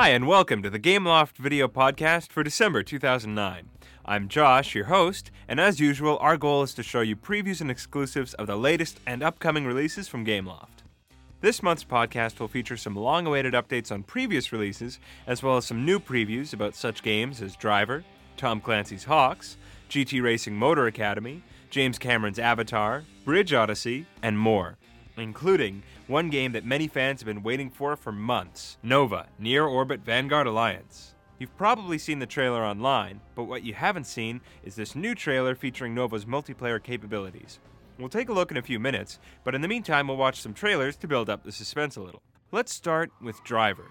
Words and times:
Hi, 0.00 0.10
and 0.10 0.28
welcome 0.28 0.62
to 0.62 0.70
the 0.70 0.78
Gameloft 0.78 1.38
video 1.38 1.66
podcast 1.66 2.30
for 2.30 2.44
December 2.44 2.84
2009. 2.84 3.68
I'm 4.04 4.28
Josh, 4.28 4.72
your 4.72 4.84
host, 4.84 5.32
and 5.48 5.58
as 5.58 5.80
usual, 5.80 6.18
our 6.20 6.36
goal 6.36 6.62
is 6.62 6.72
to 6.74 6.84
show 6.84 7.00
you 7.00 7.16
previews 7.16 7.60
and 7.60 7.68
exclusives 7.68 8.32
of 8.34 8.46
the 8.46 8.54
latest 8.54 9.00
and 9.08 9.24
upcoming 9.24 9.66
releases 9.66 10.06
from 10.06 10.24
Gameloft. 10.24 10.84
This 11.40 11.64
month's 11.64 11.82
podcast 11.82 12.38
will 12.38 12.46
feature 12.46 12.76
some 12.76 12.94
long 12.94 13.26
awaited 13.26 13.54
updates 13.54 13.90
on 13.90 14.04
previous 14.04 14.52
releases, 14.52 15.00
as 15.26 15.42
well 15.42 15.56
as 15.56 15.64
some 15.64 15.84
new 15.84 15.98
previews 15.98 16.52
about 16.52 16.76
such 16.76 17.02
games 17.02 17.42
as 17.42 17.56
Driver, 17.56 18.04
Tom 18.36 18.60
Clancy's 18.60 19.02
H.A.W.X., 19.02 19.56
GT 19.90 20.22
Racing 20.22 20.54
Motor 20.54 20.86
Academy, 20.86 21.42
James 21.70 21.98
Cameron's 21.98 22.38
Avatar, 22.38 23.02
Bridge 23.24 23.52
Odyssey, 23.52 24.06
and 24.22 24.38
more 24.38 24.77
including 25.20 25.82
one 26.06 26.30
game 26.30 26.52
that 26.52 26.64
many 26.64 26.88
fans 26.88 27.20
have 27.20 27.26
been 27.26 27.42
waiting 27.42 27.70
for 27.70 27.96
for 27.96 28.12
months 28.12 28.78
N.O.V.A. 28.84 29.26
Near 29.38 29.64
Orbit 29.64 30.00
Vanguard 30.00 30.46
Alliance. 30.46 31.14
You've 31.38 31.56
probably 31.56 31.98
seen 31.98 32.18
the 32.18 32.26
trailer 32.26 32.64
online, 32.64 33.20
but 33.34 33.44
what 33.44 33.62
you 33.62 33.74
haven't 33.74 34.06
seen 34.06 34.40
is 34.64 34.74
this 34.74 34.96
new 34.96 35.14
trailer 35.14 35.54
featuring 35.54 35.92
N.O.V.A.'s 35.92 36.24
multiplayer 36.24 36.82
capabilities. 36.82 37.60
We'll 37.98 38.08
take 38.08 38.28
a 38.28 38.32
look 38.32 38.50
in 38.50 38.56
a 38.56 38.62
few 38.62 38.78
minutes, 38.78 39.18
but 39.44 39.54
in 39.54 39.60
the 39.60 39.68
meantime, 39.68 40.08
we'll 40.08 40.16
watch 40.16 40.40
some 40.40 40.54
trailers 40.54 40.96
to 40.96 41.08
build 41.08 41.28
up 41.28 41.44
the 41.44 41.52
suspense 41.52 41.96
a 41.96 42.00
little. 42.00 42.22
Let's 42.50 42.72
start 42.72 43.10
with 43.20 43.42
Driver. 43.44 43.90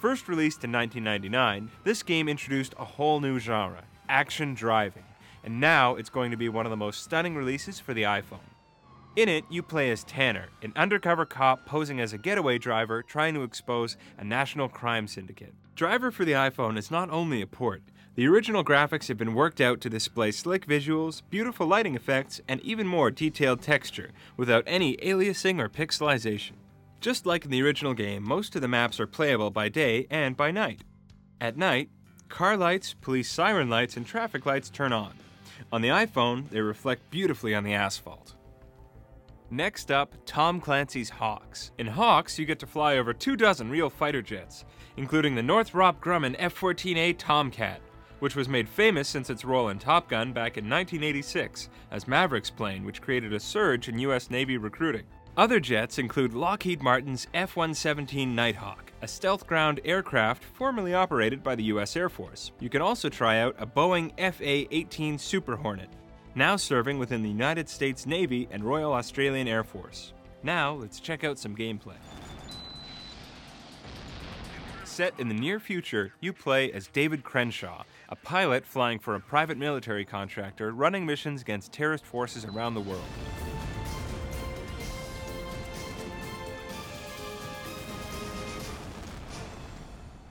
First 0.00 0.28
released 0.28 0.64
in 0.64 0.72
1999, 0.72 1.70
this 1.84 2.02
game 2.02 2.28
introduced 2.28 2.74
a 2.78 2.84
whole 2.84 3.20
new 3.20 3.38
genre 3.38 3.84
action 4.08 4.54
driving, 4.54 5.04
and 5.44 5.60
now 5.60 5.96
it's 5.96 6.10
going 6.10 6.30
to 6.30 6.36
be 6.36 6.48
one 6.48 6.66
of 6.66 6.70
the 6.70 6.76
most 6.76 7.02
stunning 7.02 7.34
releases 7.34 7.78
for 7.78 7.92
the 7.94 8.02
iPhone. 8.02 8.40
In 9.18 9.28
it, 9.28 9.44
you 9.50 9.64
play 9.64 9.90
as 9.90 10.04
Tanner, 10.04 10.46
an 10.62 10.72
undercover 10.76 11.26
cop 11.26 11.66
posing 11.66 11.98
as 11.98 12.12
a 12.12 12.18
getaway 12.18 12.56
driver 12.56 13.02
trying 13.02 13.34
to 13.34 13.42
expose 13.42 13.96
a 14.16 14.22
national 14.22 14.68
crime 14.68 15.08
syndicate. 15.08 15.54
Driver 15.74 16.12
for 16.12 16.24
the 16.24 16.34
iPhone 16.34 16.78
is 16.78 16.88
not 16.88 17.10
only 17.10 17.42
a 17.42 17.46
port, 17.48 17.82
the 18.14 18.28
original 18.28 18.62
graphics 18.62 19.08
have 19.08 19.18
been 19.18 19.34
worked 19.34 19.60
out 19.60 19.80
to 19.80 19.90
display 19.90 20.30
slick 20.30 20.68
visuals, 20.68 21.22
beautiful 21.30 21.66
lighting 21.66 21.96
effects, 21.96 22.40
and 22.46 22.60
even 22.60 22.86
more 22.86 23.10
detailed 23.10 23.60
texture 23.60 24.12
without 24.36 24.62
any 24.68 24.96
aliasing 24.98 25.58
or 25.58 25.68
pixelization. 25.68 26.52
Just 27.00 27.26
like 27.26 27.44
in 27.44 27.50
the 27.50 27.60
original 27.60 27.94
game, 27.94 28.22
most 28.22 28.54
of 28.54 28.62
the 28.62 28.68
maps 28.68 29.00
are 29.00 29.08
playable 29.08 29.50
by 29.50 29.68
day 29.68 30.06
and 30.12 30.36
by 30.36 30.52
night. 30.52 30.84
At 31.40 31.56
night, 31.56 31.90
car 32.28 32.56
lights, 32.56 32.94
police 32.94 33.28
siren 33.28 33.68
lights, 33.68 33.96
and 33.96 34.06
traffic 34.06 34.46
lights 34.46 34.70
turn 34.70 34.92
on. 34.92 35.14
On 35.72 35.82
the 35.82 35.88
iPhone, 35.88 36.48
they 36.50 36.60
reflect 36.60 37.10
beautifully 37.10 37.52
on 37.52 37.64
the 37.64 37.74
asphalt. 37.74 38.34
Next 39.50 39.90
up, 39.90 40.14
Tom 40.26 40.60
Clancy's 40.60 41.08
Hawks. 41.08 41.70
In 41.78 41.88
H.A.W.X., 41.88 42.38
you 42.38 42.44
get 42.44 42.58
to 42.58 42.66
fly 42.66 42.98
over 42.98 43.14
two 43.14 43.34
dozen 43.34 43.70
real 43.70 43.88
fighter 43.88 44.20
jets, 44.20 44.66
including 44.98 45.34
the 45.34 45.42
Northrop 45.42 46.02
Grumman 46.02 46.36
F 46.38 46.54
14A 46.58 47.16
Tomcat, 47.16 47.80
which 48.18 48.36
was 48.36 48.46
made 48.46 48.68
famous 48.68 49.08
since 49.08 49.30
its 49.30 49.46
role 49.46 49.70
in 49.70 49.78
Top 49.78 50.06
Gun 50.10 50.34
back 50.34 50.58
in 50.58 50.68
1986 50.68 51.70
as 51.90 52.06
Maverick's 52.06 52.50
plane, 52.50 52.84
which 52.84 53.00
created 53.00 53.32
a 53.32 53.40
surge 53.40 53.88
in 53.88 53.98
U.S. 54.00 54.30
Navy 54.30 54.58
recruiting. 54.58 55.04
Other 55.38 55.60
jets 55.60 55.98
include 55.98 56.34
Lockheed 56.34 56.82
Martin's 56.82 57.26
F 57.32 57.56
117 57.56 58.34
Nighthawk, 58.34 58.92
a 59.00 59.08
stealth 59.08 59.46
ground 59.46 59.80
aircraft 59.82 60.44
formerly 60.44 60.92
operated 60.92 61.42
by 61.42 61.54
the 61.54 61.64
U.S. 61.64 61.96
Air 61.96 62.10
Force. 62.10 62.52
You 62.60 62.68
can 62.68 62.82
also 62.82 63.08
try 63.08 63.38
out 63.38 63.56
a 63.58 63.66
Boeing 63.66 64.10
FA 64.18 64.74
18 64.74 65.16
Super 65.16 65.56
Hornet, 65.56 65.88
now 66.38 66.54
serving 66.56 66.98
within 66.98 67.22
the 67.22 67.28
United 67.28 67.68
States 67.68 68.06
Navy 68.06 68.48
and 68.52 68.62
Royal 68.62 68.92
Australian 68.92 69.48
Air 69.48 69.64
Force. 69.64 70.12
Now, 70.44 70.72
let's 70.74 71.00
check 71.00 71.24
out 71.24 71.36
some 71.36 71.56
gameplay. 71.56 71.96
Set 74.84 75.18
in 75.18 75.28
the 75.28 75.34
near 75.34 75.58
future, 75.58 76.12
you 76.20 76.32
play 76.32 76.72
as 76.72 76.86
David 76.88 77.24
Crenshaw, 77.24 77.82
a 78.08 78.16
pilot 78.16 78.64
flying 78.64 79.00
for 79.00 79.16
a 79.16 79.20
private 79.20 79.58
military 79.58 80.04
contractor 80.04 80.72
running 80.72 81.04
missions 81.04 81.42
against 81.42 81.72
terrorist 81.72 82.06
forces 82.06 82.44
around 82.44 82.74
the 82.74 82.80
world. 82.80 83.02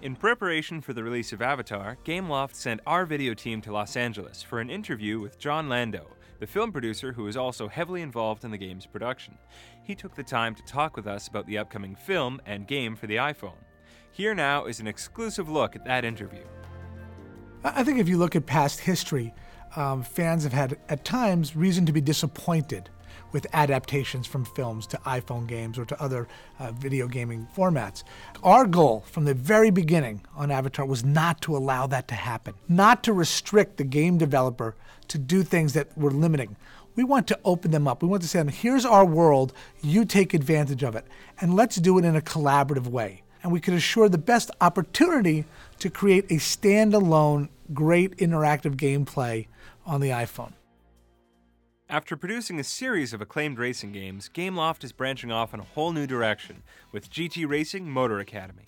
In 0.07 0.16
preparation 0.16 0.79
for 0.79 0.94
the 0.94 1.03
release 1.03 1.34
of 1.34 1.41
Avatar, 1.41 1.97
Gameloft 2.06 2.56
sent 2.56 2.79
our 2.88 3.06
video 3.06 3.34
team 3.34 3.59
to 3.59 3.73
Los 3.73 3.97
Angeles 3.97 4.41
for 4.41 4.62
an 4.62 4.69
interview 4.69 5.19
with 5.19 5.38
Jon 5.38 5.68
Landau, 5.68 6.06
the 6.40 6.47
film 6.47 6.72
producer 6.72 7.12
who 7.12 7.28
is 7.28 7.35
also 7.35 7.68
heavily 7.68 8.01
involved 8.01 8.45
in 8.45 8.51
the 8.51 8.57
game's 8.57 8.85
production. 8.85 9.38
He 9.84 9.95
took 9.95 10.16
the 10.16 10.23
time 10.23 10.56
to 10.56 10.63
talk 10.63 10.95
with 10.95 11.07
us 11.07 11.28
about 11.28 11.45
the 11.45 11.57
upcoming 11.57 11.94
film 11.94 12.40
and 12.45 12.66
game 12.66 12.95
for 12.95 13.06
the 13.06 13.18
iPhone. 13.18 13.59
Here 14.13 14.34
now 14.34 14.63
is 14.63 14.79
an 14.79 14.88
exclusive 14.88 15.50
look 15.50 15.75
at 15.75 15.84
that 15.84 16.06
interview. 16.06 16.45
I 17.66 17.84
think 17.84 18.00
if 18.00 18.07
you 18.07 18.18
look 18.18 18.38
at 18.38 18.45
past 18.45 18.79
history, 18.79 19.34
um, 19.75 20.03
fans 20.03 20.45
have 20.45 20.53
had 20.53 20.78
at 20.88 21.03
times 21.03 21.53
reason 21.53 21.85
to 21.85 21.91
be 21.91 22.00
disappointed 22.00 22.89
with 23.32 23.48
adaptations 23.54 24.28
from 24.28 24.46
films 24.46 24.88
to 24.88 24.98
iPhone 24.98 25.48
games 25.48 25.78
or 25.78 25.86
to 25.86 26.02
other 26.02 26.28
uh, 26.60 26.72
video 26.72 27.08
gaming 27.08 27.48
formats. 27.56 28.04
Our 28.44 28.66
goal 28.66 29.04
from 29.08 29.26
the 29.26 29.34
very 29.34 29.70
beginning 29.70 30.22
on 30.36 30.52
Avatar 30.52 30.86
was 30.86 31.04
not 31.04 31.42
to 31.42 31.56
allow 31.56 31.88
that 31.88 32.08
to 32.10 32.16
happen, 32.16 32.56
not 32.68 33.04
to 33.04 33.14
restrict 33.14 33.78
the 33.78 33.84
game 33.84 34.18
developer 34.18 34.76
to 35.08 35.18
do 35.18 35.44
things 35.44 35.74
that 35.74 35.98
were 35.98 36.12
limiting. 36.12 36.56
We 36.96 37.04
want 37.04 37.28
to 37.28 37.40
open 37.46 37.72
them 37.72 37.88
up. 37.88 38.02
We 38.02 38.10
want 38.10 38.24
to 38.24 38.28
say, 38.28 38.44
here's 38.48 38.86
our 38.86 39.06
world, 39.06 39.54
you 39.82 40.04
take 40.04 40.34
advantage 40.34 40.84
of 40.84 40.96
it, 40.96 41.06
and 41.40 41.56
let's 41.56 41.76
do 41.76 41.98
it 42.00 42.06
in 42.06 42.16
a 42.16 42.22
collaborative 42.22 42.88
way. 42.88 43.22
And 43.44 43.52
we 43.52 43.62
can 43.62 43.76
assure 43.76 44.10
the 44.10 44.18
best 44.18 44.50
opportunity 44.62 45.46
to 45.80 45.90
create 45.90 46.26
a 46.26 46.36
standalone, 46.36 47.50
great 47.74 48.18
interactive 48.18 48.76
gameplay 48.76 49.46
on 49.86 50.02
the 50.02 50.10
iPhone. 50.10 50.54
After 51.90 52.18
producing 52.18 52.59
a 52.59 52.66
series 52.66 53.14
of 53.14 53.22
acclaimed 53.22 53.58
racing 53.58 53.94
games, 53.94 54.30
Gameloft 54.34 54.84
is 54.84 54.92
branching 54.92 55.31
off 55.31 55.53
in 55.53 55.62
a 55.62 55.64
whole 55.64 55.94
new 55.94 56.06
direction 56.06 56.64
with 56.92 57.09
GT 57.09 57.48
Racing 57.48 57.90
Motor 57.90 58.20
Academy. 58.20 58.68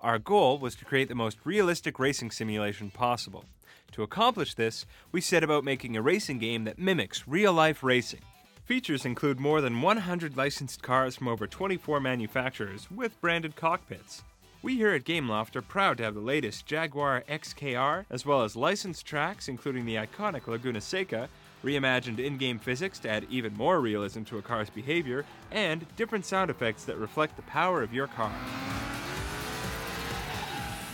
Our 0.00 0.18
goal 0.18 0.58
was 0.58 0.74
to 0.76 0.86
create 0.86 1.10
the 1.10 1.14
most 1.14 1.36
realistic 1.44 1.98
racing 1.98 2.30
simulation 2.30 2.88
possible. 2.88 3.44
To 3.92 4.02
accomplish 4.02 4.54
this, 4.54 4.86
we 5.12 5.20
set 5.20 5.44
about 5.44 5.62
making 5.62 5.94
a 5.94 6.00
racing 6.00 6.38
game 6.38 6.64
that 6.64 6.78
mimics 6.78 7.28
real 7.28 7.52
life 7.52 7.82
racing. 7.82 8.22
Features 8.64 9.04
include 9.04 9.38
more 9.38 9.60
than 9.60 9.82
100 9.82 10.34
licensed 10.34 10.82
cars 10.82 11.16
from 11.16 11.28
over 11.28 11.46
24 11.46 12.00
manufacturers 12.00 12.90
with 12.90 13.20
branded 13.20 13.56
cockpits. 13.56 14.22
We 14.62 14.76
here 14.76 14.94
at 14.94 15.04
Gameloft 15.04 15.54
are 15.56 15.60
proud 15.60 15.98
to 15.98 16.04
have 16.04 16.14
the 16.14 16.20
latest 16.20 16.64
Jaguar 16.64 17.24
XKR, 17.28 18.06
as 18.08 18.24
well 18.24 18.42
as 18.42 18.56
licensed 18.56 19.04
tracks 19.04 19.48
including 19.48 19.84
the 19.84 19.96
iconic 19.96 20.46
Laguna 20.46 20.80
Seca 20.80 21.28
reimagined 21.64 22.18
in 22.18 22.38
game 22.38 22.58
physics 22.58 22.98
to 23.00 23.10
add 23.10 23.26
even 23.30 23.56
more 23.56 23.80
realism 23.80 24.22
to 24.24 24.38
a 24.38 24.42
car's 24.42 24.70
behavior, 24.70 25.24
and 25.50 25.86
different 25.96 26.24
sound 26.26 26.50
effects 26.50 26.84
that 26.84 26.98
reflect 26.98 27.36
the 27.36 27.42
power 27.42 27.82
of 27.82 27.92
your 27.92 28.06
car. 28.06 28.32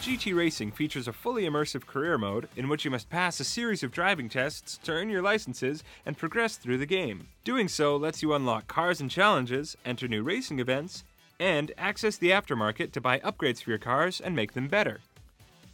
GT 0.01 0.35
Racing 0.35 0.73
features 0.73 1.07
a 1.07 1.13
fully 1.13 1.43
immersive 1.43 1.87
career 1.87 2.17
mode 2.17 2.49
in 2.57 2.71
which 2.71 2.87
you 2.87 2.91
must 2.91 3.11
pass 3.11 3.39
a 3.39 3.45
series 3.45 3.83
of 3.83 3.93
driving 3.93 4.31
tests 4.31 4.79
to 4.79 4.93
earn 4.93 5.11
your 5.11 5.21
licenses 5.21 5.85
and 6.07 6.17
progress 6.17 6.57
through 6.57 6.79
the 6.79 6.87
game. 6.87 7.29
Doing 7.45 7.69
so 7.69 7.97
lets 7.97 8.23
you 8.23 8.33
unlock 8.33 8.67
cars 8.67 9.03
and 9.03 9.11
challenges, 9.11 9.77
enter 9.85 10.09
new 10.09 10.23
racing 10.23 10.59
events, 10.59 11.05
and 11.39 11.73
access 11.77 12.17
the 12.17 12.31
aftermarket 12.31 12.93
to 12.93 13.01
buy 13.01 13.19
upgrades 13.19 13.63
for 13.63 13.71
your 13.71 13.79
cars 13.79 14.23
and 14.23 14.35
make 14.35 14.55
them 14.55 14.69
better. 14.69 15.01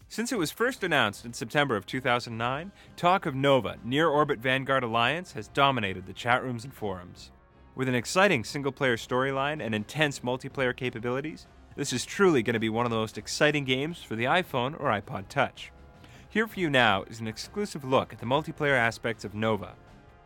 Since 0.08 0.30
it 0.30 0.38
was 0.38 0.52
first 0.52 0.84
announced 0.84 1.24
in 1.24 1.32
September 1.32 1.74
of 1.76 1.84
2009, 1.84 2.70
talk 2.96 3.26
of 3.26 3.34
N.O.V.A., 3.34 3.76
Near 3.84 4.08
Orbit 4.08 4.38
Vanguard 4.38 4.84
Alliance, 4.84 5.32
has 5.32 5.48
dominated 5.48 6.06
the 6.06 6.12
chat 6.12 6.44
rooms 6.44 6.64
and 6.64 6.72
forums. 6.72 7.32
With 7.74 7.88
an 7.88 7.96
exciting 7.96 8.44
single 8.44 8.70
player 8.70 8.96
storyline 8.96 9.60
and 9.60 9.74
intense 9.74 10.20
multiplayer 10.20 10.74
capabilities, 10.74 11.48
this 11.74 11.92
is 11.92 12.06
truly 12.06 12.44
going 12.44 12.54
to 12.54 12.60
be 12.60 12.68
one 12.68 12.86
of 12.86 12.90
the 12.90 12.96
most 12.96 13.18
exciting 13.18 13.64
games 13.64 14.00
for 14.00 14.14
the 14.14 14.24
iPhone 14.24 14.80
or 14.80 14.90
iPod 14.90 15.28
Touch. 15.28 15.72
Here 16.28 16.46
for 16.46 16.60
you 16.60 16.70
now 16.70 17.02
is 17.02 17.18
an 17.18 17.26
exclusive 17.26 17.84
look 17.84 18.12
at 18.12 18.20
the 18.20 18.26
multiplayer 18.26 18.78
aspects 18.78 19.24
of 19.24 19.34
Nova. 19.34 19.74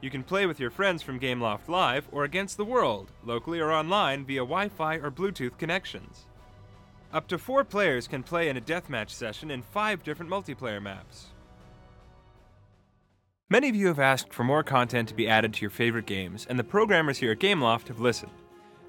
You 0.03 0.11
can 0.11 0.23
play 0.23 0.45
with 0.45 0.61
your 0.61 0.71
friends 0.71 1.03
from 1.03 1.19
Gameloft 1.19 1.69
Live 1.69 2.07
or 2.13 2.25
against 2.25 2.59
the 2.59 2.65
world, 2.67 3.13
locally 3.25 3.61
or 3.61 3.73
online 3.73 4.27
via 4.27 4.41
Wi 4.41 4.69
Fi 4.69 4.97
or 4.97 5.11
Bluetooth 5.11 5.57
connections. 5.57 6.27
Up 7.13 7.27
to 7.27 7.39
four 7.39 7.65
players 7.65 8.07
can 8.07 8.23
play 8.23 8.49
in 8.49 8.57
a 8.57 8.61
deathmatch 8.61 9.11
session 9.11 9.51
in 9.51 9.63
five 9.63 10.05
different 10.05 10.31
multiplayer 10.31 10.81
maps. 10.81 11.27
Many 13.49 13.69
of 13.69 13.75
you 13.75 13.89
have 13.89 13.99
asked 13.99 14.33
for 14.33 14.45
more 14.45 14.63
content 14.63 15.09
to 15.09 15.15
be 15.15 15.29
added 15.29 15.53
to 15.55 15.61
your 15.63 15.71
favorite 15.71 16.07
games, 16.07 16.47
and 16.49 16.57
the 16.57 16.63
programmers 16.63 17.19
here 17.19 17.33
at 17.33 17.41
Gameloft 17.41 17.89
have 17.89 17.99
listened. 17.99 18.31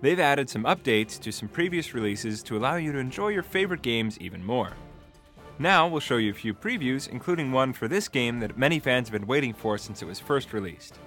They've 0.02 0.20
added 0.20 0.52
some 0.52 0.66
updates 0.66 1.20
to 1.22 1.32
some 1.32 1.50
previous 1.50 1.96
releases 1.96 2.44
to 2.44 2.58
allow 2.58 2.76
you 2.76 2.92
to 2.92 3.00
enjoy 3.00 3.30
your 3.30 3.42
favorite 3.42 3.82
games 3.82 4.20
even 4.20 4.46
more. 4.46 4.74
Now, 5.58 5.88
we'll 5.88 6.00
show 6.00 6.18
you 6.18 6.30
a 6.30 6.36
few 6.36 6.54
previews, 6.54 7.10
including 7.10 7.52
one 7.52 7.74
for 7.74 7.88
this 7.88 8.08
game 8.08 8.40
that 8.42 8.58
many 8.58 8.80
fans 8.80 9.10
have 9.10 9.20
been 9.20 9.28
waiting 9.28 9.54
for 9.54 9.80
since 9.80 10.04
it 10.04 10.08
was 10.08 10.20
first 10.20 10.54
released. 10.54 11.00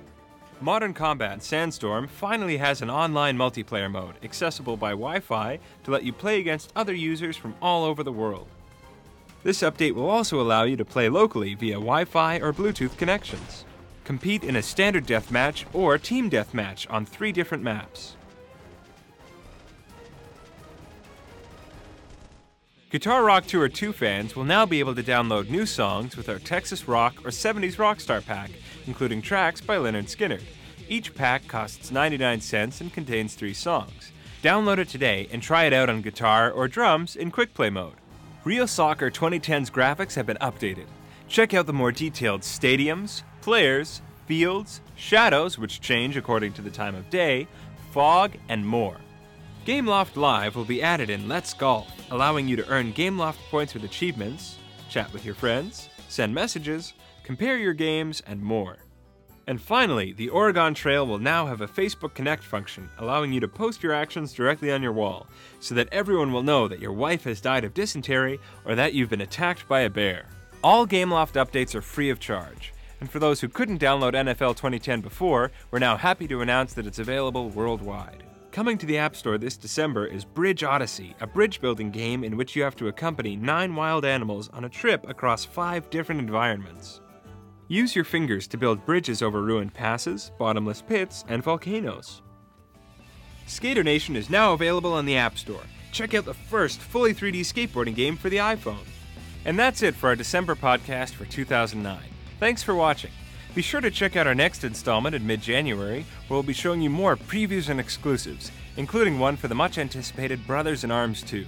Modern 0.64 0.94
Combat 0.94 1.42
Sandstorm 1.42 2.08
finally 2.08 2.56
has 2.56 2.80
an 2.80 2.88
online 2.88 3.36
multiplayer 3.36 3.90
mode, 3.90 4.14
accessible 4.22 4.78
by 4.78 4.92
Wi 4.92 5.20
Fi 5.20 5.58
to 5.82 5.90
let 5.90 6.04
you 6.04 6.12
play 6.14 6.40
against 6.40 6.72
other 6.74 6.94
users 6.94 7.36
from 7.36 7.54
all 7.60 7.84
over 7.84 8.02
the 8.02 8.10
world. 8.10 8.46
This 9.42 9.60
update 9.60 9.92
will 9.92 10.08
also 10.08 10.40
allow 10.40 10.62
you 10.62 10.74
to 10.78 10.84
play 10.86 11.10
locally 11.10 11.54
via 11.54 11.74
Wi 11.74 12.06
Fi 12.06 12.38
or 12.38 12.54
Bluetooth 12.54 12.96
connections. 12.96 13.66
Compete 14.04 14.42
in 14.42 14.56
a 14.56 14.62
standard 14.62 15.04
deathmatch 15.04 15.66
or 15.74 15.98
team 15.98 16.30
deathmatch 16.30 16.90
on 16.90 17.04
three 17.04 17.30
different 17.30 17.62
maps. 17.62 18.16
Guitar 22.88 23.22
Rock 23.22 23.44
Tour 23.44 23.68
2 23.68 23.92
fans 23.92 24.34
will 24.34 24.44
now 24.44 24.64
be 24.64 24.78
able 24.78 24.94
to 24.94 25.02
download 25.02 25.50
new 25.50 25.66
songs 25.66 26.16
with 26.16 26.30
our 26.30 26.38
Texas 26.38 26.88
Rock 26.88 27.16
or 27.22 27.30
70s 27.30 27.74
Rockstar 27.76 28.24
pack, 28.24 28.50
including 28.86 29.22
tracks 29.22 29.60
by 29.60 29.76
Lynyrd 29.76 30.04
Skynyrd. 30.04 30.44
Each 30.88 31.14
pack 31.14 31.46
costs 31.48 31.90
99 31.90 32.40
cents 32.40 32.80
and 32.80 32.92
contains 32.92 33.34
three 33.34 33.54
songs. 33.54 34.12
Download 34.42 34.78
it 34.78 34.88
today 34.88 35.28
and 35.32 35.42
try 35.42 35.64
it 35.64 35.72
out 35.72 35.88
on 35.88 36.02
guitar 36.02 36.50
or 36.50 36.68
drums 36.68 37.16
in 37.16 37.30
quick 37.30 37.54
play 37.54 37.70
mode. 37.70 37.94
Real 38.44 38.66
Soccer 38.66 39.10
2010's 39.10 39.70
graphics 39.70 40.14
have 40.14 40.26
been 40.26 40.36
updated. 40.36 40.86
Check 41.28 41.54
out 41.54 41.64
the 41.66 41.72
more 41.72 41.90
detailed 41.90 42.42
stadiums, 42.42 43.22
players, 43.40 44.02
fields, 44.26 44.82
shadows, 44.96 45.58
which 45.58 45.80
change 45.80 46.16
according 46.16 46.52
to 46.52 46.62
the 46.62 46.70
time 46.70 46.94
of 46.94 47.08
day, 47.08 47.48
fog, 47.92 48.36
and 48.48 48.66
more. 48.66 48.98
Gameloft 49.64 50.16
Live 50.16 50.56
will 50.56 50.66
be 50.66 50.82
added 50.82 51.08
in 51.08 51.26
Let's 51.26 51.54
Golf, 51.54 51.90
allowing 52.10 52.46
you 52.46 52.56
to 52.56 52.68
earn 52.68 52.92
Gameloft 52.92 53.38
points 53.50 53.72
with 53.72 53.84
achievements, 53.84 54.58
chat 54.90 55.10
with 55.14 55.24
your 55.24 55.34
friends, 55.34 55.88
send 56.08 56.34
messages, 56.34 56.92
compare 57.24 57.56
your 57.56 57.72
games, 57.72 58.22
and 58.26 58.40
more. 58.40 58.76
And 59.46 59.60
finally, 59.60 60.12
the 60.12 60.28
Oregon 60.28 60.72
Trail 60.72 61.06
will 61.06 61.18
now 61.18 61.46
have 61.46 61.60
a 61.60 61.66
Facebook 61.66 62.14
Connect 62.14 62.42
function, 62.42 62.88
allowing 62.98 63.32
you 63.32 63.40
to 63.40 63.48
post 63.48 63.82
your 63.82 63.92
actions 63.92 64.32
directly 64.32 64.72
on 64.72 64.82
your 64.82 64.92
wall, 64.92 65.26
so 65.60 65.74
that 65.74 65.88
everyone 65.92 66.32
will 66.32 66.42
know 66.42 66.68
that 66.68 66.80
your 66.80 66.92
wife 66.92 67.24
has 67.24 67.40
died 67.40 67.64
of 67.64 67.74
dysentery 67.74 68.38
or 68.64 68.74
that 68.74 68.94
you've 68.94 69.10
been 69.10 69.20
attacked 69.20 69.66
by 69.66 69.80
a 69.80 69.90
bear. 69.90 70.26
All 70.62 70.86
Gameloft 70.86 71.34
updates 71.34 71.74
are 71.74 71.82
free 71.82 72.08
of 72.08 72.20
charge. 72.20 72.72
And 73.00 73.10
for 73.10 73.18
those 73.18 73.40
who 73.40 73.48
couldn't 73.48 73.82
download 73.82 74.14
NFL 74.14 74.56
2010 74.56 75.02
before, 75.02 75.50
we're 75.70 75.78
now 75.78 75.96
happy 75.96 76.26
to 76.28 76.40
announce 76.40 76.72
that 76.72 76.86
it's 76.86 77.00
available 77.00 77.50
worldwide. 77.50 78.22
Coming 78.50 78.78
to 78.78 78.86
the 78.86 78.96
App 78.96 79.14
Store 79.14 79.36
this 79.36 79.58
December 79.58 80.06
is 80.06 80.24
Bridge 80.24 80.62
Odyssey, 80.62 81.14
a 81.20 81.26
bridge 81.26 81.60
building 81.60 81.90
game 81.90 82.24
in 82.24 82.36
which 82.36 82.56
you 82.56 82.62
have 82.62 82.76
to 82.76 82.88
accompany 82.88 83.36
nine 83.36 83.74
wild 83.74 84.06
animals 84.06 84.48
on 84.54 84.64
a 84.64 84.68
trip 84.70 85.06
across 85.06 85.44
five 85.44 85.90
different 85.90 86.20
environments. 86.20 87.02
Use 87.68 87.96
your 87.96 88.04
fingers 88.04 88.46
to 88.48 88.58
build 88.58 88.84
bridges 88.84 89.22
over 89.22 89.40
ruined 89.40 89.72
passes, 89.72 90.32
bottomless 90.38 90.82
pits, 90.82 91.24
and 91.28 91.42
volcanoes. 91.42 92.20
Skater 93.46 93.82
Nation 93.82 94.16
is 94.16 94.28
now 94.28 94.52
available 94.52 94.92
on 94.92 95.06
the 95.06 95.16
App 95.16 95.38
Store. 95.38 95.62
Check 95.90 96.12
out 96.12 96.26
the 96.26 96.34
first 96.34 96.78
fully 96.78 97.14
3D 97.14 97.40
skateboarding 97.40 97.94
game 97.94 98.16
for 98.16 98.28
the 98.28 98.36
iPhone. 98.36 98.86
And 99.46 99.58
that's 99.58 99.82
it 99.82 99.94
for 99.94 100.08
our 100.08 100.16
December 100.16 100.54
podcast 100.54 101.10
for 101.10 101.24
2009. 101.24 101.98
Thanks 102.38 102.62
for 102.62 102.74
watching. 102.74 103.12
Be 103.54 103.62
sure 103.62 103.80
to 103.80 103.90
check 103.90 104.16
out 104.16 104.26
our 104.26 104.34
next 104.34 104.64
installment 104.64 105.14
in 105.14 105.26
mid 105.26 105.40
January, 105.40 106.04
where 106.28 106.36
we'll 106.36 106.42
be 106.42 106.52
showing 106.52 106.82
you 106.82 106.90
more 106.90 107.16
previews 107.16 107.68
and 107.68 107.80
exclusives, 107.80 108.50
including 108.76 109.18
one 109.18 109.36
for 109.36 109.48
the 109.48 109.54
much 109.54 109.78
anticipated 109.78 110.46
Brothers 110.46 110.84
in 110.84 110.90
Arms 110.90 111.22
2. 111.22 111.46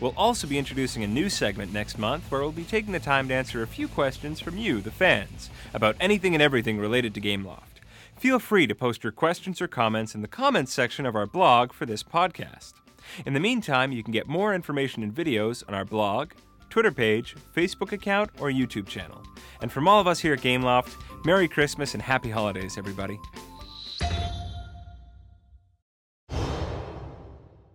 We'll 0.00 0.14
also 0.16 0.46
be 0.46 0.58
introducing 0.58 1.02
a 1.02 1.08
new 1.08 1.28
segment 1.28 1.72
next 1.72 1.98
month 1.98 2.30
where 2.30 2.40
we'll 2.40 2.52
be 2.52 2.64
taking 2.64 2.92
the 2.92 3.00
time 3.00 3.28
to 3.28 3.34
answer 3.34 3.62
a 3.62 3.66
few 3.66 3.88
questions 3.88 4.40
from 4.40 4.56
you, 4.56 4.80
the 4.80 4.90
fans, 4.90 5.50
about 5.74 5.96
anything 6.00 6.34
and 6.34 6.42
everything 6.42 6.78
related 6.78 7.14
to 7.14 7.20
Gameloft. 7.20 7.62
Feel 8.16 8.38
free 8.38 8.66
to 8.66 8.74
post 8.74 9.02
your 9.02 9.12
questions 9.12 9.60
or 9.60 9.68
comments 9.68 10.14
in 10.14 10.22
the 10.22 10.28
comments 10.28 10.72
section 10.72 11.06
of 11.06 11.16
our 11.16 11.26
blog 11.26 11.72
for 11.72 11.86
this 11.86 12.02
podcast. 12.02 12.74
In 13.26 13.32
the 13.32 13.40
meantime, 13.40 13.92
you 13.92 14.02
can 14.02 14.12
get 14.12 14.28
more 14.28 14.54
information 14.54 15.02
and 15.02 15.14
videos 15.14 15.64
on 15.66 15.74
our 15.74 15.84
blog, 15.84 16.32
Twitter 16.70 16.92
page, 16.92 17.34
Facebook 17.56 17.92
account, 17.92 18.30
or 18.38 18.50
YouTube 18.50 18.86
channel. 18.86 19.22
And 19.62 19.72
from 19.72 19.88
all 19.88 20.00
of 20.00 20.06
us 20.06 20.20
here 20.20 20.34
at 20.34 20.40
Gameloft, 20.40 20.94
Merry 21.24 21.48
Christmas 21.48 21.94
and 21.94 22.02
Happy 22.02 22.30
Holidays, 22.30 22.76
everybody. 22.76 23.18